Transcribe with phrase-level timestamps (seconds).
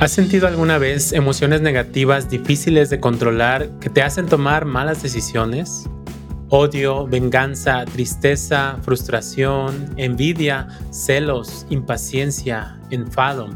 [0.00, 5.90] ¿Has sentido alguna vez emociones negativas difíciles de controlar que te hacen tomar malas decisiones?
[6.50, 13.50] Odio, venganza, tristeza, frustración, envidia, celos, impaciencia, enfado.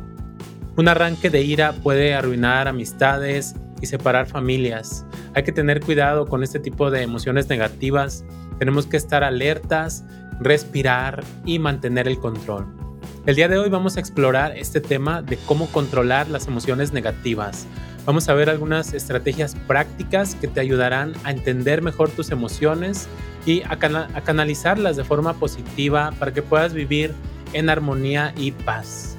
[0.77, 5.07] Un arranque de ira puede arruinar amistades y separar familias.
[5.35, 8.25] Hay que tener cuidado con este tipo de emociones negativas.
[8.59, 10.05] Tenemos que estar alertas,
[10.41, 12.82] respirar y mantener el control.
[13.25, 17.69] El día de hoy vamos a explorar este tema de cómo controlar las emociones negativas.
[18.05, 23.07] Vamos a ver algunas estrategias prácticas que te ayudarán a entender mejor tus emociones
[23.47, 23.79] y a,
[24.25, 27.15] canalizarlas de forma positiva para que puedas vivir
[27.53, 29.17] en armonía y paz.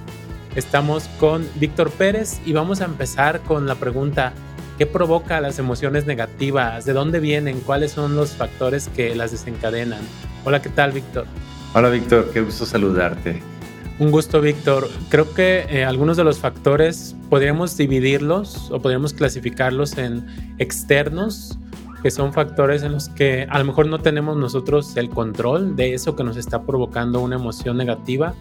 [0.53, 4.33] Estamos con Víctor Pérez y vamos a empezar con la pregunta,
[4.77, 6.83] ¿qué provoca las emociones negativas?
[6.83, 7.61] ¿De dónde vienen?
[7.61, 10.02] ¿Cuáles son los factores que las desencadenan?
[10.44, 11.25] Hola, ¿qué tal, Víctor?
[11.73, 13.52] Hola, Víctor, qué gusto saludarte.
[13.99, 14.89] Un gusto, Víctor.
[15.09, 20.25] Creo que eh, algunos de los factores podríamos dividirlos o podríamos clasificarlos en
[20.57, 21.59] externos,
[22.02, 25.94] que son factores en los que a lo mejor no tenemos nosotros el control de
[25.94, 28.33] eso que nos está provocando una emoción negativa.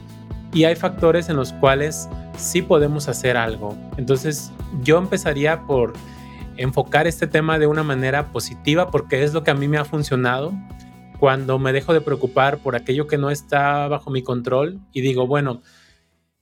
[0.54, 3.76] Y hay factores en los cuales sí podemos hacer algo.
[3.98, 4.50] Entonces
[4.82, 5.92] yo empezaría por
[6.56, 9.84] enfocar este tema de una manera positiva porque es lo que a mí me ha
[9.84, 10.52] funcionado
[11.22, 15.28] cuando me dejo de preocupar por aquello que no está bajo mi control y digo,
[15.28, 15.62] bueno,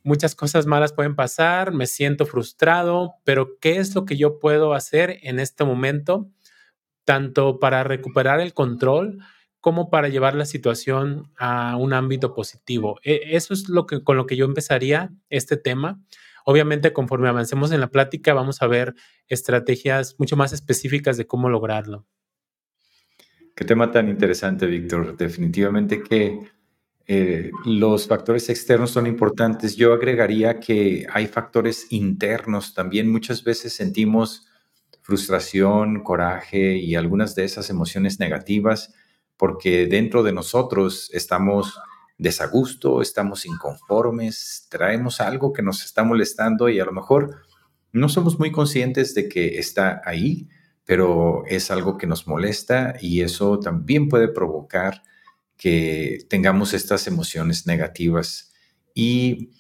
[0.05, 4.73] muchas cosas malas pueden pasar, me siento frustrado, pero ¿qué es lo que yo puedo
[4.73, 6.31] hacer en este momento,
[7.05, 9.19] tanto para recuperar el control
[9.61, 13.01] como para llevar la situación a un ámbito positivo?
[13.03, 16.01] E, eso es lo que con lo que yo empezaría este tema.
[16.47, 18.95] Obviamente, conforme avancemos en la plática, vamos a ver
[19.27, 22.07] estrategias mucho más específicas de cómo lograrlo.
[23.61, 25.19] Qué tema tan interesante, Víctor.
[25.19, 26.41] Definitivamente que
[27.07, 29.77] eh, los factores externos son importantes.
[29.77, 33.13] Yo agregaría que hay factores internos también.
[33.13, 34.47] Muchas veces sentimos
[35.03, 38.95] frustración, coraje y algunas de esas emociones negativas
[39.37, 41.79] porque dentro de nosotros estamos
[42.17, 47.43] desagusto, estamos inconformes, traemos algo que nos está molestando y a lo mejor
[47.93, 50.49] no somos muy conscientes de que está ahí,
[50.91, 55.05] pero es algo que nos molesta y eso también puede provocar
[55.57, 58.53] que tengamos estas emociones negativas.
[58.93, 59.51] Y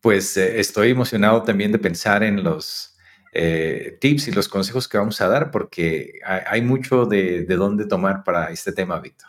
[0.00, 2.96] pues eh, estoy emocionado también de pensar en los
[3.34, 7.84] eh, tips y los consejos que vamos a dar porque hay, mucho de, de, dónde
[7.84, 9.28] tomar para este tema, Víctor.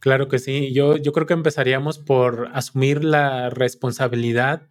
[0.00, 0.72] Claro que sí.
[0.72, 4.62] Yo, yo creo que empezaríamos por asumir la responsabilidad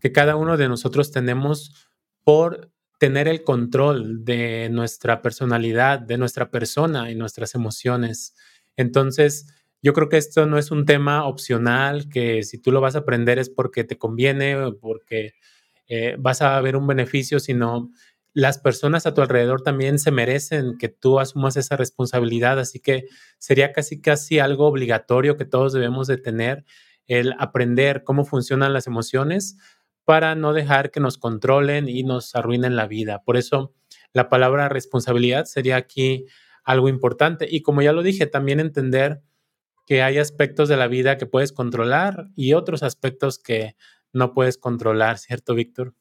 [0.00, 1.92] que cada uno de nosotros tenemos
[2.24, 8.34] por tener el control de nuestra personalidad, de nuestra persona y nuestras emociones.
[8.76, 9.46] Entonces,
[9.80, 13.00] yo creo que esto no es un tema opcional, que si tú lo vas a
[13.00, 15.34] aprender es porque te conviene, porque
[15.86, 17.90] eh, vas a ver un beneficio, sino
[18.34, 23.06] las personas a tu alrededor también se merecen que tú asumas esa responsabilidad, así que
[23.38, 26.64] sería casi casi algo obligatorio que todos debemos de tener,
[27.06, 29.56] el aprender cómo funcionan las emociones
[30.08, 33.22] para no dejar que nos controlen y nos arruinen la vida.
[33.26, 33.74] Por eso
[34.14, 36.24] la palabra responsabilidad sería aquí
[36.64, 37.46] algo importante.
[37.46, 39.20] Y como ya lo dije, también entender
[39.86, 43.76] que hay aspectos de la vida que puedes controlar y otros aspectos que
[44.14, 45.94] no puedes controlar, ¿cierto, Víctor?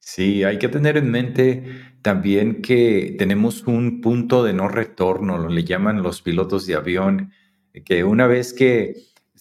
[0.00, 1.62] Sí, hay que tener en mente
[2.02, 7.30] también que tenemos un punto de no retorno, lo le llaman los pilotos de avión,
[7.84, 8.94] que una vez que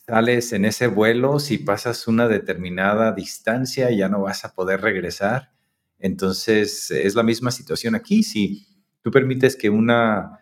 [0.06, 5.52] sales en ese vuelo, si pasas una determinada distancia ya no vas a poder regresar.
[5.98, 8.22] Entonces es la misma situación aquí.
[8.22, 8.68] Si
[9.02, 10.40] tú permites que una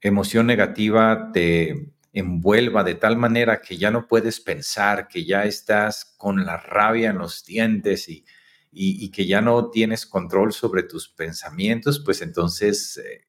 [0.00, 6.14] emoción negativa te envuelva de tal manera que ya no puedes pensar, que ya estás
[6.16, 8.24] con la rabia en los dientes y,
[9.10, 13.26] que ya no tienes control sobre tus pensamientos, pues entonces eh,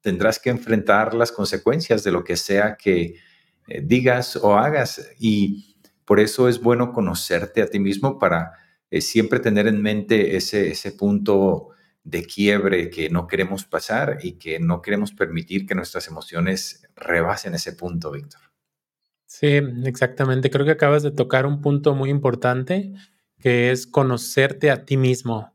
[0.00, 3.14] tendrás que enfrentar las consecuencias de lo que sea que,
[3.68, 5.10] eh, digas o hagas.
[5.18, 8.52] Y por eso es bueno conocerte a ti mismo para
[8.90, 11.70] eh, siempre tener en mente ese, ese punto
[12.04, 17.54] de quiebre que no queremos pasar y que no queremos permitir que nuestras emociones rebasen
[17.54, 18.40] ese punto, Víctor.
[19.26, 20.50] Sí, exactamente.
[20.50, 22.92] Creo que acabas de tocar un punto muy importante,
[23.40, 25.52] que es conocerte a ti mismo.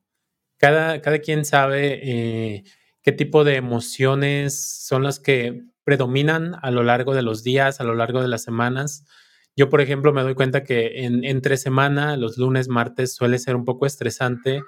[0.58, 2.64] Cada, cada quien sabe eh,
[3.02, 7.84] qué tipo de emociones son las que predominan a lo largo de los días, a
[7.84, 9.08] lo largo de las semanas.
[9.56, 13.56] Yo, por ejemplo, me doy cuenta que en, entre semana, los lunes, martes, suele ser
[13.56, 14.62] un poco estresante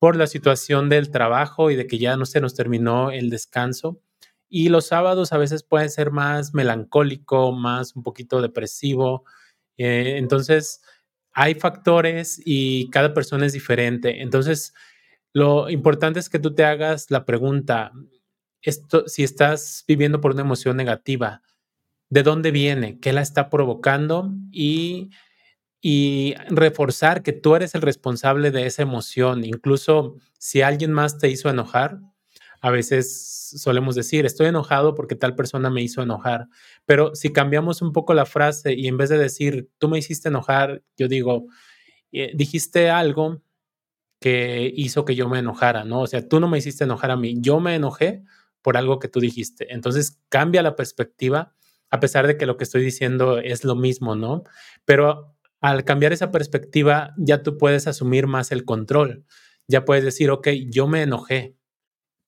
[0.00, 4.00] por la situación del trabajo y de que ya no se nos terminó el descanso.
[4.48, 9.24] Y los sábados a veces pueden ser más melancólico, más un poquito depresivo.
[9.76, 10.82] Eh, entonces,
[11.32, 14.20] hay factores y cada persona es diferente.
[14.20, 14.74] Entonces,
[15.32, 17.92] lo importante es que tú te hagas la pregunta,
[18.70, 21.42] esto, si estás viviendo por una emoción negativa,
[22.10, 22.98] ¿de dónde viene?
[23.00, 24.32] ¿Qué la está provocando?
[24.50, 25.10] Y,
[25.80, 29.44] y reforzar que tú eres el responsable de esa emoción.
[29.44, 32.00] Incluso si alguien más te hizo enojar,
[32.60, 36.48] a veces solemos decir, estoy enojado porque tal persona me hizo enojar.
[36.84, 40.28] Pero si cambiamos un poco la frase y en vez de decir, tú me hiciste
[40.28, 41.46] enojar, yo digo,
[42.12, 43.42] eh, dijiste algo
[44.20, 46.00] que hizo que yo me enojara, ¿no?
[46.00, 48.24] O sea, tú no me hiciste enojar a mí, yo me enojé
[48.66, 49.72] por algo que tú dijiste.
[49.72, 51.54] Entonces cambia la perspectiva,
[51.88, 54.42] a pesar de que lo que estoy diciendo es lo mismo, ¿no?
[54.84, 59.24] Pero al cambiar esa perspectiva, ya tú puedes asumir más el control.
[59.68, 61.54] Ya puedes decir, ok, yo me enojé,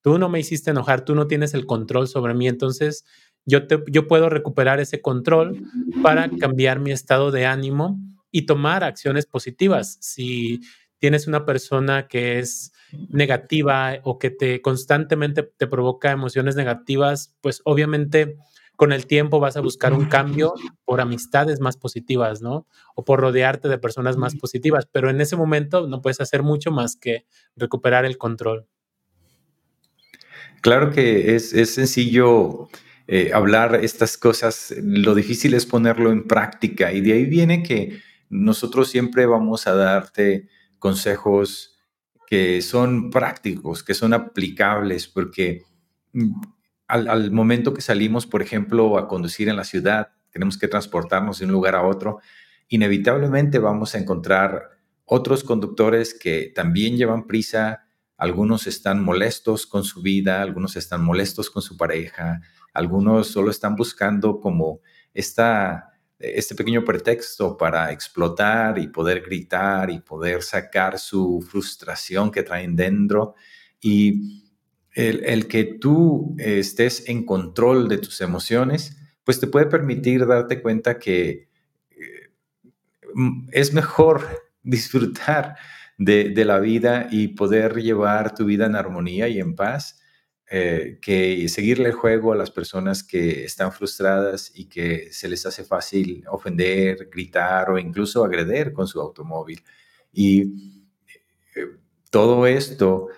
[0.00, 3.04] tú no me hiciste enojar, tú no tienes el control sobre mí, entonces
[3.44, 5.60] yo, te, yo puedo recuperar ese control
[6.04, 7.98] para cambiar mi estado de ánimo
[8.30, 9.98] y tomar acciones positivas.
[10.00, 10.60] Si
[10.98, 12.72] tienes una persona que es
[13.10, 18.36] negativa o que te constantemente te provoca emociones negativas, pues obviamente
[18.78, 20.54] con el tiempo vas a buscar un cambio
[20.84, 22.68] por amistades más positivas, ¿no?
[22.94, 26.70] O por rodearte de personas más positivas, pero en ese momento no puedes hacer mucho
[26.70, 28.68] más que recuperar el control.
[30.60, 32.68] Claro que es, sencillo
[33.08, 37.98] eh, hablar estas cosas, lo difícil es ponerlo en práctica y de ahí viene que
[38.28, 40.48] nosotros siempre vamos a darte
[40.78, 41.78] consejos
[42.26, 45.62] que son prácticos, que son aplicables, porque
[46.12, 46.40] mm,
[46.86, 51.38] al, al, momento que salimos, por ejemplo, a conducir en la ciudad, tenemos que transportarnos
[51.38, 52.20] de un lugar a otro,
[52.68, 57.86] inevitablemente vamos a encontrar otros conductores que también llevan prisa,
[58.18, 62.42] algunos están molestos con su vida, algunos están molestos con su pareja,
[62.74, 64.80] algunos solo están buscando como
[65.14, 72.42] esta, este pequeño pretexto para explotar y poder gritar y poder sacar su frustración que
[72.42, 73.34] traen dentro.
[73.80, 74.44] Y
[74.92, 80.98] el, que tú estés en control de tus emociones, pues te puede permitir darte cuenta
[80.98, 81.48] que
[81.90, 82.32] eh,
[83.52, 84.26] es mejor
[84.62, 85.56] disfrutar
[85.98, 90.00] de, la vida y poder llevar tu vida en armonía y en paz,
[90.50, 95.44] eh, que seguirle el juego a las personas que están frustradas y que se les
[95.44, 99.62] hace fácil ofender, gritar o incluso agreder con su automóvil.
[100.12, 100.84] Y
[101.54, 101.66] eh,
[102.10, 103.08] todo esto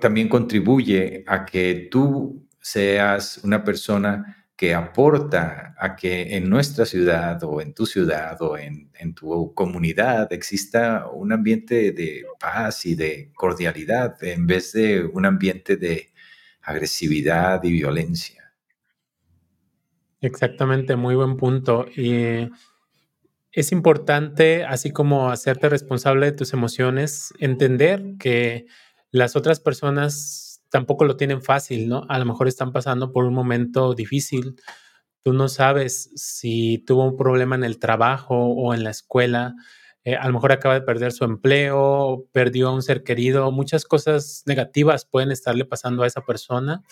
[0.00, 7.40] también contribuye a que tú seas una persona que aporta a que en nuestra ciudad
[7.44, 13.30] o en tu ciudad o en, tu comunidad exista un ambiente de paz y de
[13.34, 16.10] cordialidad en vez de un ambiente de
[16.68, 18.52] agresividad y violencia.
[20.20, 21.86] Exactamente, muy buen punto.
[21.96, 22.50] Y
[23.52, 28.66] es importante, así como hacerte responsable de tus emociones, entender que
[29.10, 32.04] las otras personas tampoco lo tienen fácil, ¿no?
[32.08, 34.56] A lo mejor están pasando por un momento difícil.
[35.22, 39.54] Tú no sabes si tuvo un problema en el trabajo o en la escuela.
[40.04, 43.50] Eh, a lo mejor acaba de perder su empleo, perdió a un ser querido.
[43.52, 46.82] Muchas cosas negativas pueden estarle pasando a esa persona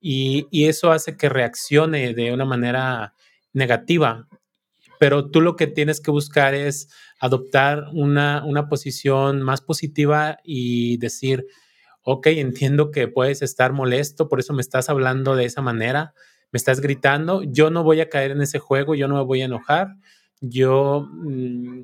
[0.00, 3.14] y, y eso hace que reaccione de una manera
[3.52, 4.28] negativa.
[4.98, 6.88] Pero tú lo que tienes que buscar es
[7.20, 11.46] adoptar una, una posición más positiva y decir,
[12.02, 16.14] ok, entiendo que puedes estar molesto, por eso me estás hablando de esa manera,
[16.50, 19.42] me estás gritando, yo no voy a caer en ese juego, yo no me voy
[19.42, 19.88] a enojar,
[20.40, 21.82] yo mm,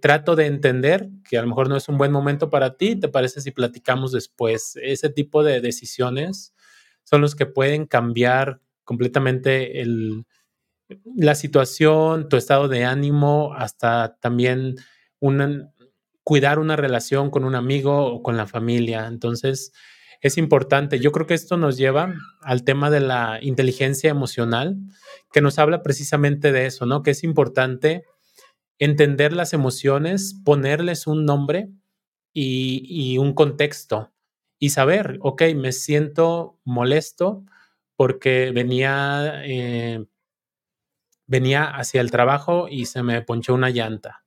[0.00, 3.08] trato de entender que a lo mejor no es un buen momento para ti, ¿te
[3.08, 4.78] parece si platicamos después?
[4.82, 6.54] Ese tipo de decisiones
[7.02, 9.82] son los que pueden cambiar completamente
[11.16, 14.76] la situación, tu estado de ánimo, hasta también
[16.22, 19.06] cuidar una relación con un amigo o con la familia.
[19.06, 19.72] Entonces,
[20.22, 20.98] es importante.
[20.98, 24.78] Yo creo que esto nos lleva al tema de la inteligencia emocional,
[25.32, 27.02] que nos habla precisamente de eso, ¿no?
[27.02, 28.04] Que es importante
[28.78, 31.70] entender las emociones, ponerles un nombre
[32.32, 34.12] y, un contexto
[34.58, 37.44] y saber, ok, me siento molesto
[37.96, 40.04] porque venía, eh,
[41.26, 44.24] venía hacia el trabajo y se me ponchó una llanta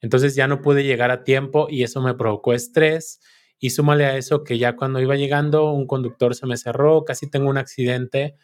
[0.00, 3.20] entonces ya no pude llegar a tiempo y eso me provocó estrés.
[3.58, 7.28] Y súmale a eso que ya cuando iba llegando un conductor se me cerró, casi
[7.28, 8.36] tengo un accidente,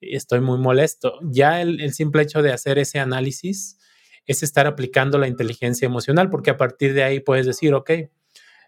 [0.00, 1.18] y estoy muy molesto.
[1.22, 3.78] Ya el, simple hecho de hacer ese análisis
[4.26, 7.90] es estar aplicando la inteligencia emocional, porque a partir de ahí puedes decir, ok,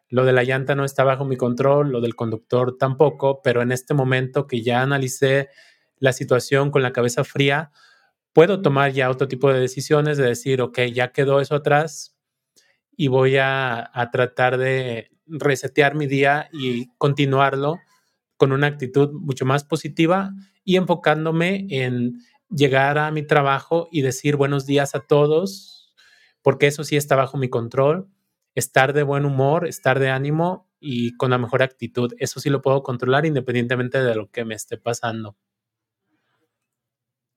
[0.08, 3.72] lo de la llanta no está bajo mi control, lo del conductor tampoco, pero en
[3.72, 5.48] este momento que ya analicé
[5.98, 7.72] la situación con la cabeza fría,
[8.32, 12.16] puedo tomar ya otro tipo de decisiones de decir, ok, ya quedó eso atrás,
[12.96, 17.78] y voy a, a tratar de resetear mi día y continuarlo
[18.36, 20.32] con una actitud mucho más positiva
[20.64, 22.18] y enfocándome en
[22.50, 25.94] llegar a mi trabajo y decir buenos días a todos,
[26.42, 28.08] porque eso sí está bajo mi control,
[28.54, 32.12] estar de buen humor, estar de ánimo y con la mejor actitud.
[32.18, 35.36] Eso sí lo puedo controlar independientemente de lo que me esté pasando.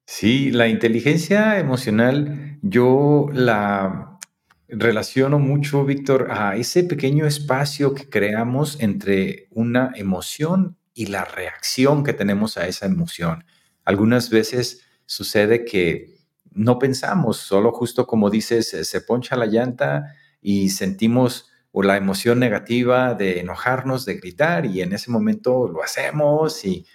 [0.05, 4.19] Sí, la inteligencia emocional, yo la
[4.67, 12.03] relaciono mucho, Víctor, a ese pequeño espacio que creamos entre una emoción y la reacción
[12.03, 13.45] que tenemos a esa emoción.
[13.85, 16.19] Algunas veces sucede que
[16.51, 23.15] no pensamos, solo justo como dices, se poncha la llanta y sentimos la emoción negativa
[23.15, 26.85] de enojarnos, de gritar y en ese momento lo hacemos y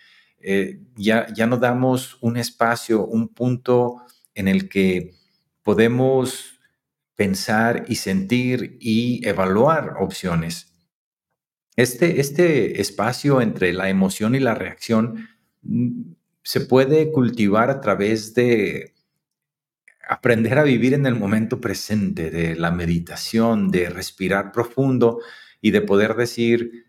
[0.40, 4.02] eh, ya, ya no damos un espacio, un punto
[4.34, 5.14] en el que
[5.64, 6.60] podemos
[7.16, 10.72] pensar y sentir y evaluar opciones.
[11.74, 15.28] Este, este espacio entre la emoción y la reacción
[15.62, 16.13] mm,
[16.44, 18.94] se puede cultivar a través de
[20.06, 25.20] aprender a vivir en el momento presente, de la meditación, de respirar profundo
[25.62, 26.84] y de poder decir,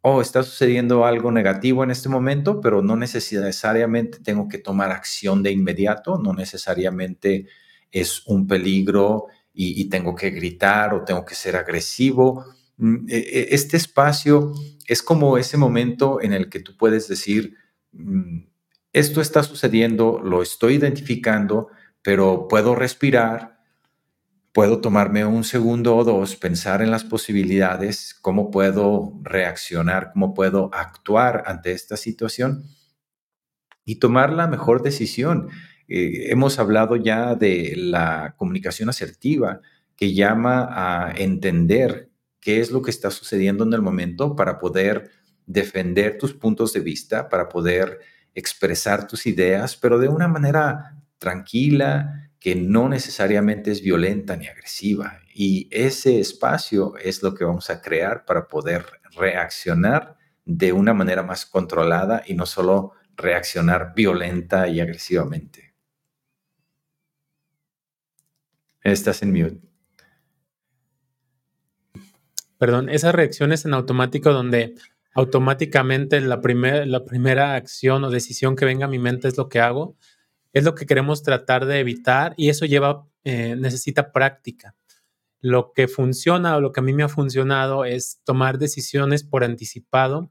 [0.00, 5.44] oh, está sucediendo algo negativo en este momento, pero no necesariamente tengo que tomar acción
[5.44, 7.46] de inmediato, no necesariamente
[7.92, 12.44] es un peligro y, tengo que gritar o tengo que ser agresivo.
[12.78, 14.52] Mm, e, e, este espacio
[14.86, 17.54] es como ese momento en el que tú puedes decir,
[17.92, 18.51] mm,
[18.92, 21.68] esto está sucediendo, lo estoy identificando,
[22.02, 23.60] pero puedo respirar,
[24.52, 30.70] puedo tomarme un segundo o dos, pensar en las posibilidades, cómo puedo reaccionar, cómo puedo
[30.74, 32.64] actuar ante esta situación
[33.84, 35.48] y tomar la mejor decisión.
[35.88, 39.60] Eh, hemos hablado ya de la comunicación asertiva
[39.96, 45.10] que llama a entender qué es lo que está sucediendo en el momento para poder
[45.46, 48.00] defender tus puntos de vista, para poder
[48.34, 55.20] expresar tus ideas, pero de una manera tranquila, que no necesariamente es violenta ni agresiva.
[55.32, 58.84] Y ese espacio es lo que vamos a crear para poder
[59.14, 65.74] reaccionar de una manera más controlada y no solo reaccionar violenta y agresivamente.
[68.82, 69.60] Estás en mute.
[72.58, 74.74] Perdón, esas reacciones en automático donde
[75.14, 76.40] automáticamente la,
[76.86, 79.96] la primera acción o decisión que venga a mi mente es lo que hago
[80.52, 84.76] es lo que queremos tratar de evitar y eso lleva, eh, necesita práctica.
[85.40, 89.44] Lo que funciona o lo que a mí me ha funcionado es tomar decisiones por
[89.44, 90.30] anticipado,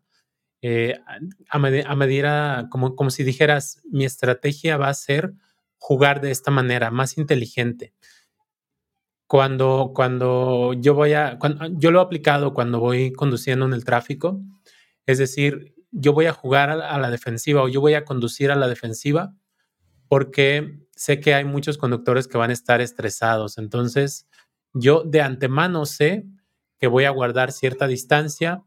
[0.62, 1.00] eh,
[1.50, 5.34] a, medida, como, como si dijeras, mi estrategia va a ser
[5.80, 7.94] jugar de esta manera, más inteligente.
[9.32, 11.40] Cuando, cuando yo voy a,
[11.78, 14.42] yo lo he aplicado cuando voy conduciendo en el tráfico,
[15.06, 18.58] es decir, yo voy a jugar a la defensiva o yo voy a conducir a
[18.58, 19.34] la defensiva
[20.10, 23.58] porque sé que hay muchos conductores que van a estar estresados.
[23.58, 24.28] Entonces,
[24.74, 26.26] yo de antemano sé
[26.78, 28.66] que voy a guardar cierta distancia,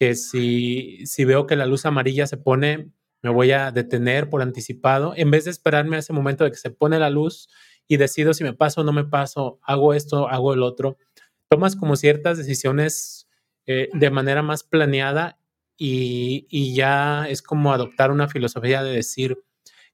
[0.00, 2.90] que si, si veo que la luz amarilla se pone,
[3.22, 6.56] me voy a detener por anticipado, en vez de esperarme a ese momento de que
[6.56, 7.48] se pone la luz
[7.88, 10.96] y decido si me paso o no me paso, hago esto, hago el otro.
[11.48, 13.28] Tomas como ciertas decisiones
[13.66, 15.38] eh, de manera más planeada
[15.76, 19.38] y, y ya es como adoptar una filosofía de decir,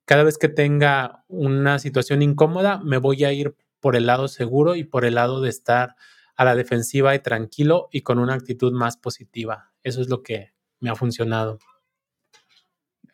[0.05, 4.75] cada vez que tenga una situación incómoda, me voy a ir por el lado seguro
[4.75, 5.97] y por el lado de estar
[6.37, 9.73] a la defensiva y tranquilo y con una actitud más positiva.
[9.83, 11.59] Eso es lo que me ha funcionado.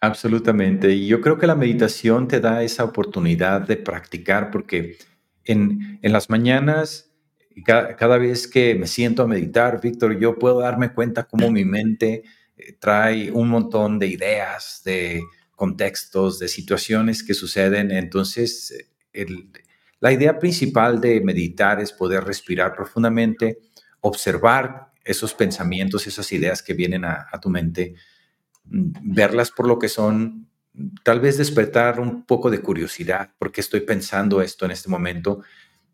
[0.01, 0.91] Absolutamente.
[0.93, 4.99] Y yo creo que la meditación te da esa oportunidad de practicar porque
[5.45, 7.11] en, las mañanas,
[7.65, 12.23] cada, vez que me siento a meditar, Víctor, yo puedo darme cuenta cómo mi mente
[12.57, 15.23] eh, trae un montón de ideas, de
[15.57, 17.91] contextos, de situaciones que suceden.
[17.91, 18.75] Entonces,
[20.01, 23.59] la idea principal de meditar es poder respirar profundamente,
[24.01, 27.95] observar esos pensamientos, esas ideas que vienen a, tu mente,
[28.64, 30.49] verlas por lo que son,
[31.02, 35.42] tal vez despertar un poco de curiosidad, porque estoy pensando esto en este momento,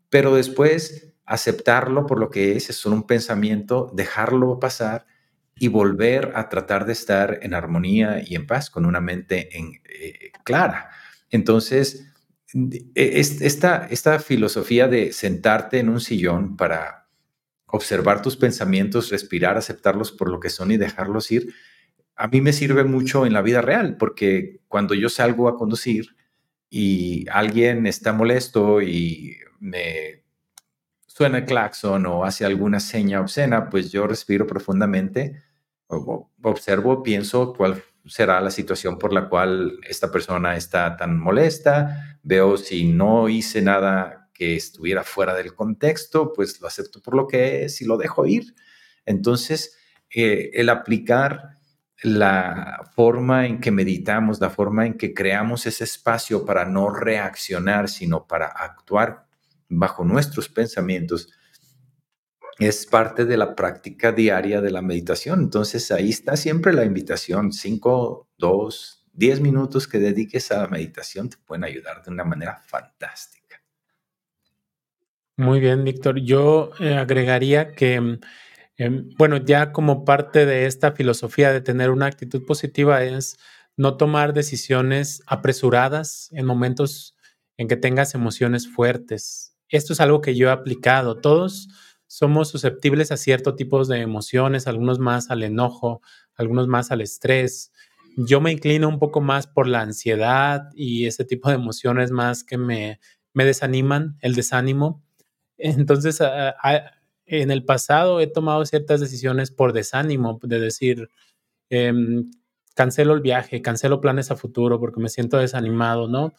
[0.09, 5.05] pero después aceptarlo por lo que es, es solo un pensamiento, dejarlo pasar
[5.55, 9.81] y volver a tratar de estar en armonía y en paz con una mente en,
[9.85, 10.89] eh, clara.
[11.29, 12.07] Entonces,
[12.53, 17.07] e, esta, esta filosofía de sentarte en un sillón para
[17.67, 21.53] observar tus pensamientos, respirar, aceptarlos por lo que son y dejarlos ir,
[22.21, 26.15] a mí me sirve mucho en la vida real, porque cuando yo salgo a conducir
[26.69, 30.23] y alguien está molesto y me
[31.07, 35.41] suena el claxon o hace alguna seña obscena, pues yo respiro profundamente,
[35.87, 42.55] observo, pienso cuál será la situación por la cual esta persona está tan molesta, veo
[42.55, 47.65] si no hice nada que estuviera fuera del contexto, pues lo acepto por lo que
[47.65, 48.53] es y lo dejo ir.
[49.07, 49.75] Entonces,
[50.13, 51.60] eh, el aplicar
[52.03, 57.89] la forma en que meditamos, la forma en que creamos ese espacio para no reaccionar,
[57.89, 59.27] sino para actuar
[59.69, 61.29] bajo nuestros pensamientos,
[62.59, 65.41] es parte de la práctica diaria de la meditación.
[65.41, 71.29] Entonces ahí está siempre la invitación, 5, 2, 10 minutos que dediques a la meditación
[71.29, 73.61] te pueden ayudar de una manera fantástica.
[75.37, 76.19] Muy bien, Víctor.
[76.19, 78.19] Yo eh, agregaría que,
[78.83, 83.37] em, bueno, ya como parte de esta filosofía de tener una actitud positiva es
[83.77, 87.15] no tomar decisiones apresuradas en momentos
[87.57, 89.55] en que tengas emociones fuertes.
[89.69, 91.19] Esto es algo que yo he aplicado.
[91.19, 91.69] Todos
[92.07, 96.01] somos susceptibles a ciertos tipos de emociones, algunos más al enojo,
[96.35, 97.71] algunos más al estrés.
[98.17, 102.43] Yo me inclino un poco más por la ansiedad y ese tipo de emociones más
[102.43, 102.99] que me
[103.33, 105.03] desaniman, el desánimo.
[105.57, 106.19] Entonces,
[107.31, 111.09] en el pasado he tomado ciertas decisiones por desánimo, de decir,
[111.69, 112.29] em,
[112.75, 116.33] cancelo el viaje, cancelo planes a futuro porque me siento desanimado, ¿no?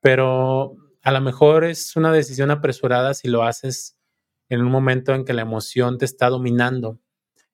[0.00, 3.98] Pero a lo mejor es una decisión apresurada si lo haces
[4.50, 7.00] en un momento en que la emoción te está dominando.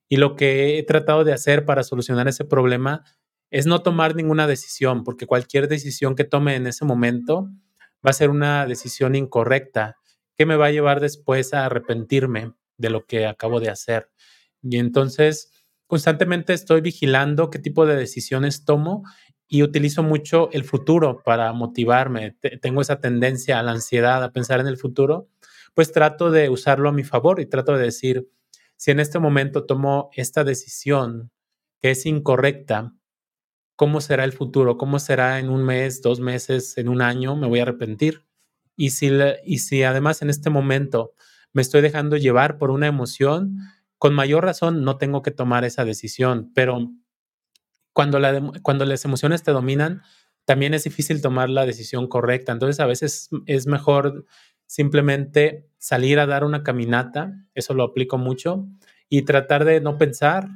[0.09, 3.05] Y lo que he tratado de hacer para solucionar ese problema
[3.51, 7.49] es no tomar ninguna decisión, porque cualquier decisión que tome en ese momento
[8.05, 9.97] va a ser una decisión incorrecta
[10.37, 14.11] que me va a llevar después a arrepentirme de lo que acabo de hacer.
[14.63, 15.53] Y entonces
[15.87, 19.05] constantemente estoy vigilando qué tipo de decisiones tomo
[19.49, 22.37] y utilizo mucho el futuro para motivarme.
[22.63, 25.29] tengo esa tendencia a la ansiedad, a pensar en el futuro
[25.75, 28.29] pues trato de usarlo a mi favor y trato de decir,
[28.77, 31.31] si en este momento tomo esta decisión
[31.81, 32.95] que es incorrecta,
[33.77, 34.77] ¿cómo será el futuro?
[34.77, 37.37] ¿Cómo será en un mes, dos meses, en un año?
[37.37, 38.27] Me voy a arrepentir.
[38.77, 39.11] Y si,
[39.45, 41.15] y si además en este momento
[41.53, 43.59] me estoy dejando llevar por una emoción,
[43.99, 46.91] con mayor razón no tengo que tomar esa decisión, pero
[47.93, 50.03] cuando, la, cuando las emociones te dominan,
[50.45, 52.53] también es difícil tomar la decisión correcta.
[52.53, 54.25] Entonces a veces es mejor
[54.67, 58.67] simplemente salir a dar una caminata, eso lo aplico mucho,
[59.09, 60.49] y tratar de no pensar,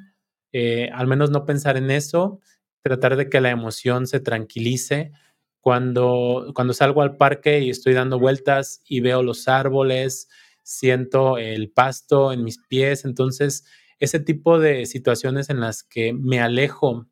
[0.52, 2.40] eh, al menos no pensar en eso,
[2.82, 5.12] tratar de que la emoción se tranquilice.
[5.60, 10.28] Cuando, cuando salgo al parque y estoy dando vueltas y veo los árboles,
[10.64, 13.64] siento el pasto en mis pies, entonces
[14.00, 17.06] ese tipo de situaciones en las que me alejo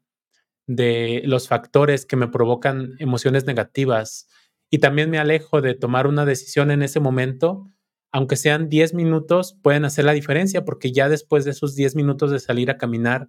[0.67, 4.29] de los factores que me provocan emociones negativas,
[4.71, 7.71] y también me alejo de tomar una decisión en ese momento,
[8.11, 12.31] aunque sean 10 minutos, pueden hacer la diferencia porque ya después de esos 10 minutos
[12.31, 13.29] de salir a caminar,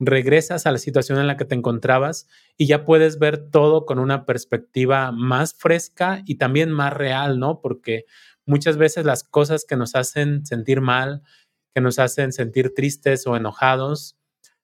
[0.00, 4.00] regresas a la situación en la que te encontrabas y ya puedes ver todo con
[4.00, 7.60] una perspectiva más fresca y también más real, ¿no?
[7.60, 8.04] Porque
[8.46, 11.22] muchas veces las cosas que nos hacen sentir mal,
[11.74, 14.16] que nos hacen sentir tristes o enojados,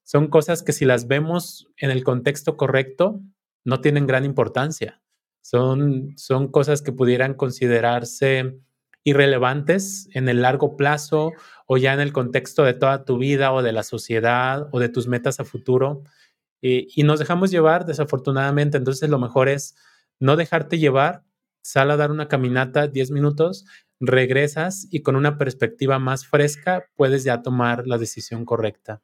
[0.04, 3.20] son cosas que si las vemos en el contexto correcto,
[3.64, 5.02] no tienen gran importancia.
[5.42, 8.58] Son, son cosas que pudieran considerarse
[9.04, 11.32] irrelevantes en el largo plazo
[11.66, 14.88] o ya en el contexto de toda tu vida o de la sociedad o de
[14.88, 16.02] tus metas a futuro.
[16.60, 18.76] Y, y nos dejamos llevar, desafortunadamente.
[18.78, 19.76] Entonces lo mejor es
[20.18, 21.22] no dejarte llevar,
[21.62, 23.64] sal a dar una caminata 10 minutos,
[24.00, 29.02] regresas y con una perspectiva más fresca puedes ya tomar la decisión correcta.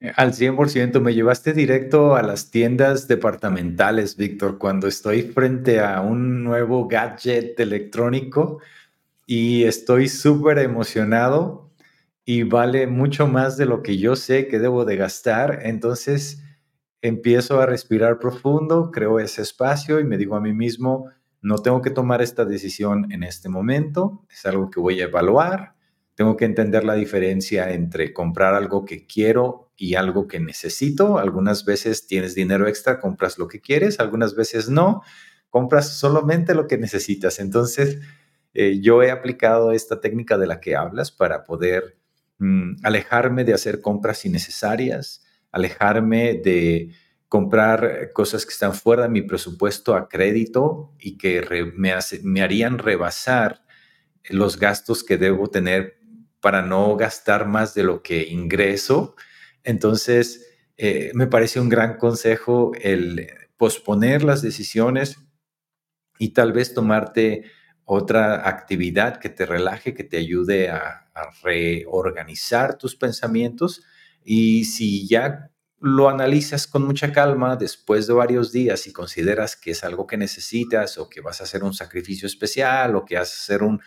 [0.00, 6.00] Eh, al 100%, me llevaste directo a las tiendas departamentales, Víctor, cuando estoy frente a
[6.00, 8.60] un nuevo gadget electrónico
[9.26, 11.70] y estoy súper emocionado
[12.24, 15.60] y vale mucho más de lo que yo sé que debo de gastar.
[15.64, 16.42] Entonces
[17.02, 21.82] empiezo a respirar profundo, creo ese espacio y me digo a mí mismo, no tengo
[21.82, 25.74] que tomar esta decisión en este momento, es algo que voy a evaluar,
[26.18, 31.18] tengo que entender la diferencia entre comprar algo que quiero y algo que necesito.
[31.18, 35.02] Algunas veces tienes dinero extra, compras lo que quieres, algunas veces no,
[35.48, 37.38] compras solamente lo que necesitas.
[37.38, 38.00] Entonces,
[38.52, 41.96] eh, yo he aplicado esta técnica de la que hablas para poder
[42.38, 46.90] mm, alejarme de hacer compras innecesarias, alejarme de
[47.28, 51.42] comprar cosas que están fuera de mi presupuesto a crédito y que
[51.74, 53.64] me, harían rebasar
[54.30, 55.98] los gastos que debo tener
[56.40, 59.14] para no gastar más de lo que ingreso
[59.68, 65.18] entonces, eh, me parece un gran consejo el posponer las decisiones
[66.18, 67.44] y tal vez tomarte
[67.84, 71.04] otra actividad que te relaje, que te ayude a,
[71.42, 73.82] reorganizar tus pensamientos.
[74.30, 79.70] Y si ya lo analizas con mucha calma después de varios días y consideras que
[79.70, 83.30] es algo que necesitas o que vas a hacer un sacrificio especial o que vas
[83.30, 83.80] a hacer un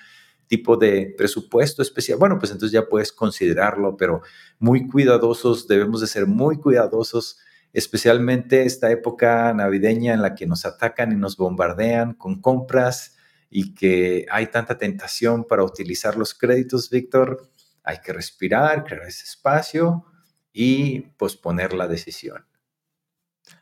[0.47, 4.23] tipo de presupuesto especial, bueno, pues entonces ya puedes considerarlo, pero
[4.57, 7.37] muy cuidadosos, debemos de ser muy cuidadosos,
[7.71, 13.15] especialmente esta época navideña en la que nos atacan y nos bombardean con compras
[13.51, 17.47] y que hay tanta tentación para utilizar los créditos, Víctor,
[17.83, 20.07] hay que respirar, crear ese espacio
[20.53, 22.45] y posponer la decisión.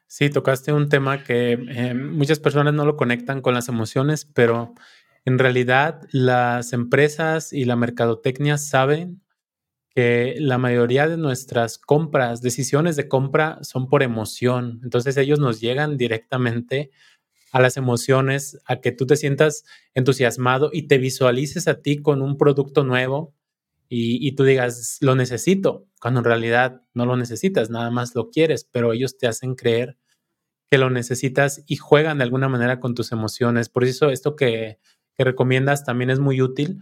[0.08, 4.74] Sí, tocaste un tema que eh, muchas personas no lo conectan con las emociones, pero
[5.24, 9.22] en realidad las empresas y la mercadotecnia saben
[9.94, 14.80] que la mayoría de nuestras compras, decisiones de compra son por emoción.
[14.84, 16.92] Entonces ellos nos llegan directamente
[17.52, 22.22] a las emociones, a que tú te sientas entusiasmado y te visualices a ti con
[22.22, 23.34] un producto nuevo
[23.92, 28.64] y, tú digas, lo necesito, cuando en realidad no lo necesitas, nada más lo quieres,
[28.64, 29.98] pero ellos te hacen creer
[30.70, 33.68] que lo necesitas y juegan de alguna manera con tus emociones.
[33.68, 34.78] Por eso esto que,
[35.18, 36.80] recomiendas también es muy útil.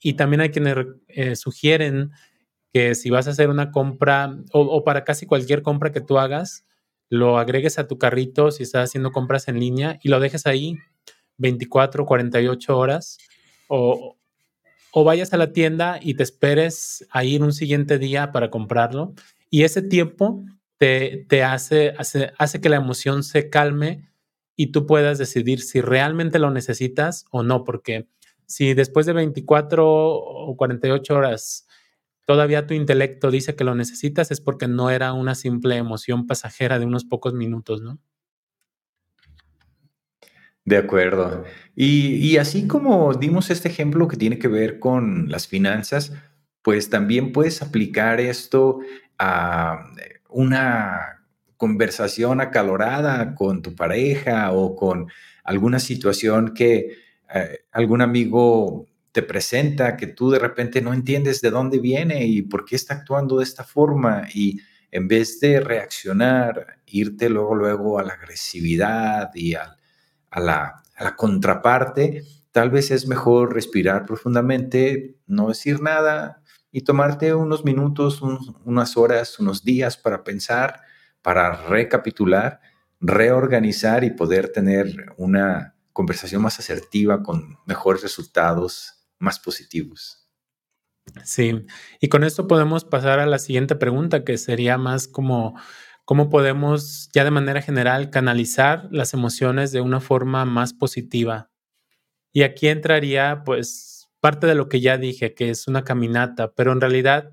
[0.00, 0.76] Y también hay quienes
[1.08, 2.10] eh, sugieren
[2.74, 6.66] que si vas a hacer una compra o, para casi cualquier compra que tú hagas,
[7.08, 10.76] lo agregues a tu carrito si estás haciendo compras en línea y lo dejes ahí
[11.38, 13.16] 24, 48 horas
[13.68, 14.19] o,
[14.92, 19.14] o vayas a la tienda y te esperes a ir un siguiente día para comprarlo
[19.50, 20.44] y ese tiempo
[20.78, 24.08] te, te hace, hace, hace que la emoción se calme
[24.56, 28.08] y tú puedas decidir si realmente lo necesitas o no, porque
[28.46, 31.66] si después de 24 o 48 horas
[32.26, 36.78] todavía tu intelecto dice que lo necesitas, es porque no era una simple emoción pasajera
[36.78, 37.98] de unos pocos minutos, ¿no?
[40.70, 41.42] De acuerdo.
[41.74, 46.12] Y, así como dimos este ejemplo que tiene que ver con las finanzas,
[46.62, 48.78] pues también puedes aplicar esto
[49.18, 49.84] a
[50.28, 51.24] una
[51.56, 55.08] conversación acalorada con tu pareja o con
[55.42, 56.98] alguna situación que
[57.34, 62.42] eh, algún amigo te presenta que tú de repente no entiendes de dónde viene y
[62.42, 64.60] por qué está actuando de esta forma y
[64.92, 69.56] en vez de reaccionar, irte luego, luego a la agresividad y
[70.30, 70.82] a, la,
[71.16, 78.22] contraparte, tal vez es mejor respirar profundamente, no decir nada y tomarte unos minutos,
[78.64, 80.80] unas horas, unos días para pensar,
[81.22, 82.60] para recapitular,
[83.00, 90.28] reorganizar y poder tener una conversación más asertiva con mejores resultados más positivos.
[91.24, 91.66] Sí,
[92.00, 95.58] y con esto podemos pasar a la siguiente pregunta, que sería más como
[96.10, 101.52] cómo podemos ya de manera general canalizar las emociones de una forma más positiva.
[102.32, 106.72] Y aquí entraría pues parte de lo que ya dije, que es una caminata, pero
[106.72, 107.30] en realidad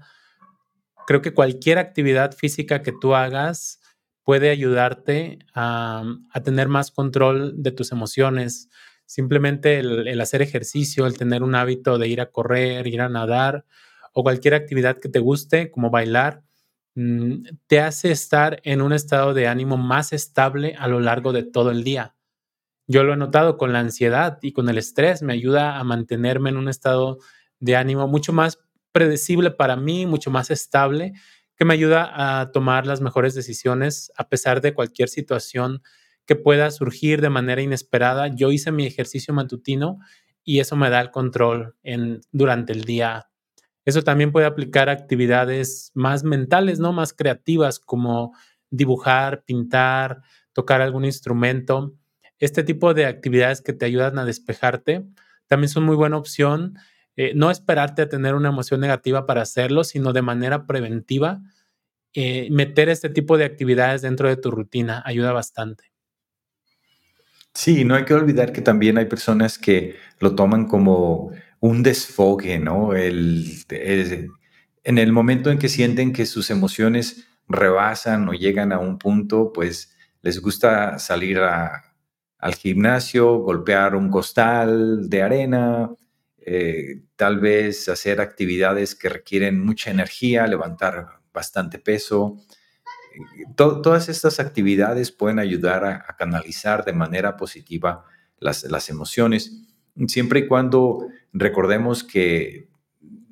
[1.07, 3.79] creo que cualquier actividad física que tú hagas
[4.23, 6.03] puede ayudarte a,
[6.45, 8.69] tener más control de tus emociones
[9.07, 13.65] Simplemente el, hacer ejercicio, el tener un hábito de ir a correr, ir a nadar
[14.13, 16.43] o cualquier actividad que te guste, como bailar,
[17.67, 21.69] te hace estar en un estado de ánimo más estable a lo largo de todo
[21.69, 22.15] el día.
[22.87, 26.49] Yo lo he notado con la ansiedad y con el estrés, me ayuda a mantenerme
[26.49, 27.19] en un estado
[27.59, 28.59] de ánimo mucho más
[28.91, 31.13] predecible para mí, mucho más estable,
[31.55, 35.83] que me ayuda a tomar las mejores decisiones a pesar de cualquier situación
[36.25, 38.27] que pueda surgir de manera inesperada.
[38.27, 39.99] Yo hice mi ejercicio matutino
[40.43, 41.75] y eso me da el control
[42.31, 43.29] durante el día.
[43.87, 46.91] Eso también puede aplicar actividades más mentales, ¿no?
[46.91, 48.33] Más creativas como
[48.69, 51.95] dibujar, pintar, tocar algún instrumento.
[52.37, 55.05] Este tipo de actividades que te ayudan a despejarte
[55.47, 56.77] también son muy buena opción.
[57.15, 61.39] Eh, no esperarte a tener una emoción negativa para hacerlo, sino de manera preventiva.
[62.13, 65.85] Eh, meter este tipo de actividades dentro de tu rutina ayuda bastante.
[67.53, 72.59] Sí, no hay que olvidar que también hay personas que lo toman como un desfogue,
[72.59, 72.93] ¿no?
[72.93, 73.63] El,
[74.83, 79.51] en el momento en que sienten que sus emociones rebasan o llegan a un punto,
[79.53, 85.89] pues les gusta salir al gimnasio, golpear un costal de arena,
[86.37, 92.37] eh, tal vez hacer actividades que requieren mucha energía, levantar bastante peso
[93.55, 98.05] todas estas actividades pueden ayudar a, canalizar de manera positiva
[98.39, 99.63] las, las, emociones,
[100.07, 101.07] siempre y cuando
[101.39, 102.69] recordemos que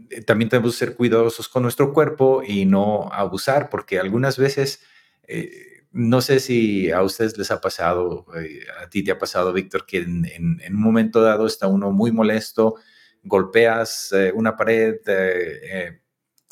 [0.09, 4.81] eh, también tenemos que ser cuidadosos con nuestro cuerpo y no abusar, porque algunas veces
[5.27, 9.53] eh, no sé si a ustedes les ha pasado, eh, a ti te ha pasado,
[9.53, 12.75] Víctor, que en, un momento dado está uno muy molesto,
[13.23, 14.97] golpeas una pared,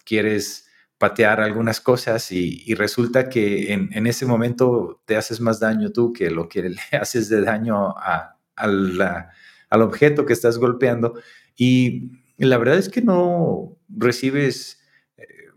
[0.06, 6.14] quieres patear algunas cosas y, resulta que en, ese momento te haces más daño tú
[6.14, 11.16] que lo que le haces de daño al objeto que estás golpeando.
[11.56, 14.84] Y la verdad es que no recibes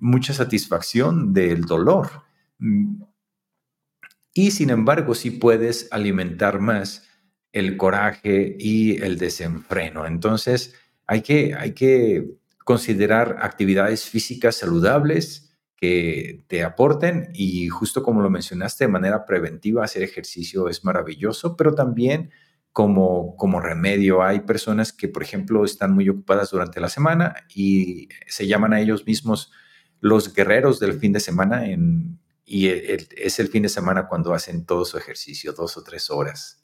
[0.00, 2.22] mucha satisfacción del dolor.
[2.59, 3.02] Mm,
[4.35, 7.09] y sin embargo, sí puedes alimentar más
[7.52, 10.06] el coraje y el desenfreno.
[10.06, 10.74] Entonces,
[11.06, 18.30] hay que, hay que considerar actividades físicas saludables que te aporten y justo como lo
[18.30, 22.30] mencionaste, de manera preventiva, hacer ejercicio es maravilloso, pero también
[22.76, 24.22] como, como remedio.
[24.22, 28.80] Hay personas que, por ejemplo, están muy ocupadas durante la semana y se llaman a
[28.82, 29.50] ellos mismos
[30.00, 31.62] los guerreros del fin de semana
[32.44, 36.62] y es el fin de semana cuando hacen todo su ejercicio, dos o tres horas.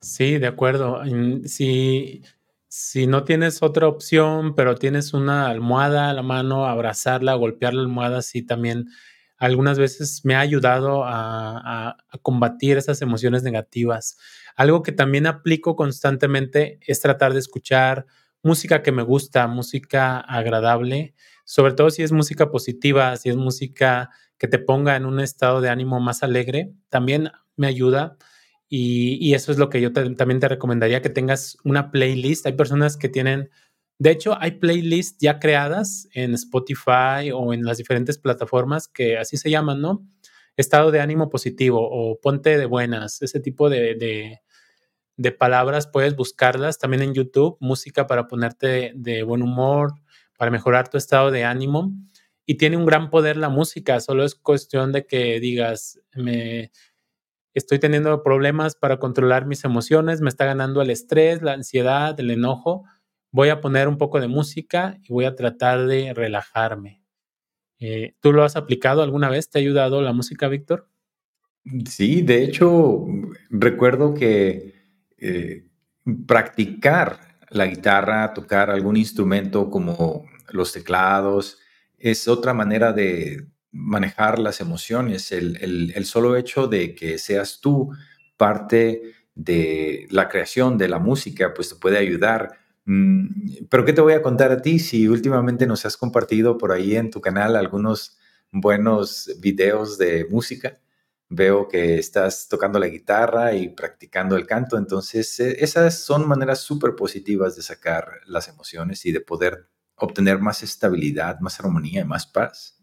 [0.00, 1.00] Sí, de acuerdo.
[1.44, 2.24] Si,
[2.66, 7.82] si no tienes otra opción, pero tienes una almohada a la mano, abrazarla, golpear la
[7.82, 8.88] almohada, sí también
[9.44, 14.16] algunas veces me ha ayudado a, combatir esas emociones negativas.
[14.56, 18.06] Algo que también aplico constantemente es tratar de escuchar
[18.42, 24.10] música que me gusta, música agradable sobre todo si es música positiva, si es música
[24.38, 28.16] que te ponga en un estado de ánimo más alegre, también me ayuda.
[28.68, 32.46] Y, eso es lo que yo también te recomendaría, que tengas una playlist.
[32.46, 33.50] Hay personas que tienen,
[33.98, 39.36] de hecho, hay playlists ya creadas en Spotify o en las diferentes plataformas que así
[39.36, 40.06] se llaman, ¿no?
[40.56, 44.40] Estado de ánimo positivo o ponte de buenas, ese tipo de, de,
[45.16, 49.92] de palabras puedes buscarlas también en YouTube, música para ponerte de buen humor,
[50.36, 51.92] para mejorar tu estado de ánimo.
[52.46, 56.72] Y tiene un gran poder la música, solo es cuestión de que digas, me
[57.54, 62.30] estoy teniendo problemas para controlar mis emociones, me está ganando el estrés, la ansiedad, el
[62.30, 62.84] enojo.
[63.34, 67.02] Voy a poner un poco de música y voy a tratar de relajarme.
[67.80, 69.50] Eh, ¿Tú lo has aplicado alguna vez?
[69.50, 70.88] ¿Te ha ayudado la música, Víctor?
[71.84, 73.04] Sí, de hecho,
[73.50, 74.74] recuerdo que
[75.18, 75.66] eh,
[76.28, 77.18] practicar
[77.50, 81.58] la guitarra, tocar algún instrumento como los teclados,
[81.98, 85.32] es otra manera de manejar las emociones.
[85.32, 87.90] El, solo hecho de que seas tú
[88.36, 89.02] parte
[89.34, 92.60] de la creación de la música, pues te puede ayudar.
[92.86, 96.72] Mm, pero ¿qué te voy a contar a ti si últimamente nos has compartido por
[96.72, 98.18] ahí en tu canal algunos
[98.50, 100.80] buenos videos de música?
[101.28, 106.60] veo que estás tocando la guitarra y practicando el canto, entonces eh, esas son maneras
[106.60, 112.04] súper positivas de sacar las emociones y de poder obtener más estabilidad, más armonía y
[112.04, 112.80] más paz.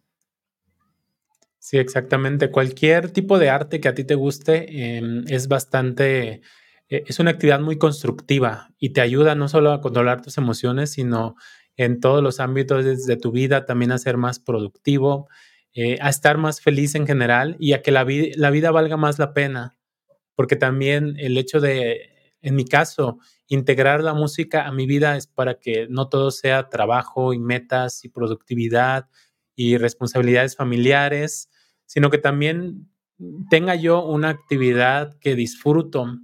[1.60, 2.50] Sí, exactamente.
[2.50, 6.42] Cualquier tipo de arte que a ti te guste em, es bastante,
[6.92, 11.36] es una actividad muy constructiva y te ayuda no solo a controlar tus emociones, sino
[11.78, 15.30] en todos los ámbitos de tu vida también a ser más productivo,
[15.74, 19.20] eh, a estar más feliz en general y a que la, la vida valga más
[19.20, 19.78] la pena.
[20.36, 25.28] Porque también el hecho de, en mi caso, integrar la música a mi vida es
[25.28, 29.08] para que no todo sea trabajo y metas y productividad
[29.56, 31.50] y responsabilidades familiares,
[31.86, 32.90] sino que también
[33.50, 36.18] tenga yo una actividad que disfruto,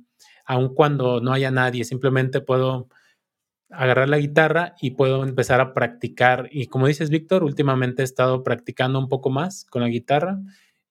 [0.47, 1.83] aun cuando no haya nadie.
[1.83, 2.87] Simplemente puedo
[3.69, 6.49] agarrar la guitarra y puedo empezar a practicar.
[6.51, 10.39] Y como dices, Víctor, últimamente he estado practicando un poco más con la guitarra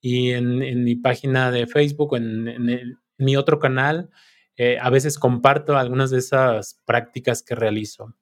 [0.01, 4.11] y en, mi página de Facebook, en, mi otro canal,
[4.57, 8.14] eh, a veces comparto algunas de esas prácticas que realizo.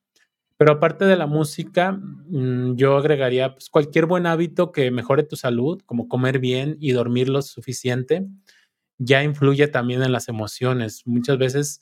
[0.57, 5.35] Pero aparte de la música, mm, yo agregaría pues, cualquier buen hábito que mejore tu
[5.35, 8.29] salud, como comer bien y dormir lo suficiente,
[8.99, 11.03] ya influye también en las emociones.
[11.07, 11.81] Muchas veces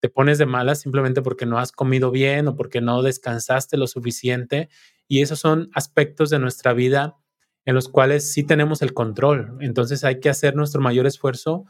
[0.00, 3.86] te pones de malas simplemente porque no has comido bien o porque no descansaste lo
[3.86, 4.68] suficiente.
[5.08, 7.16] Y esos son aspectos de nuestra vida
[7.64, 9.58] en los cuales sí tenemos el control.
[9.60, 11.64] Entonces hay que hacer nuestro mayor esfuerzo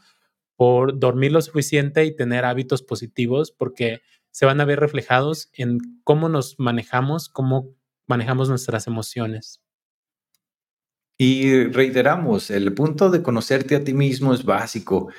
[0.55, 5.79] por dormir lo suficiente y tener hábitos positivos porque se van a ver reflejados en
[6.03, 7.75] cómo nos manejamos, cómo
[8.07, 9.61] manejamos nuestras emociones.
[11.17, 15.09] Y reiteramos, el punto de conocerte a ti mismo es básico.